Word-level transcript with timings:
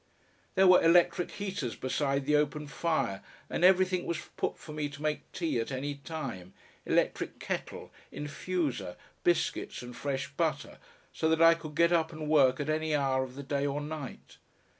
There 0.55 0.65
were 0.65 0.83
electric 0.83 1.29
heaters 1.33 1.75
beside 1.75 2.25
the 2.25 2.35
open 2.35 2.65
fire, 2.65 3.21
and 3.51 3.63
everything 3.63 4.07
was 4.07 4.17
put 4.35 4.57
for 4.57 4.71
me 4.73 4.89
to 4.89 5.01
make 5.03 5.31
tea 5.31 5.59
at 5.59 5.71
any 5.71 5.93
time 5.93 6.53
electric 6.87 7.37
kettle, 7.39 7.91
infuser, 8.11 8.95
biscuits 9.23 9.83
and 9.83 9.95
fresh 9.95 10.29
butter, 10.35 10.79
so 11.13 11.29
that 11.29 11.39
I 11.39 11.53
could 11.53 11.75
get 11.75 11.91
up 11.91 12.11
and 12.11 12.27
work 12.27 12.59
at 12.59 12.67
any 12.67 12.95
hour 12.95 13.23
of 13.23 13.35
the 13.35 13.43
day 13.43 13.67
or 13.67 13.79
night. 13.79 14.37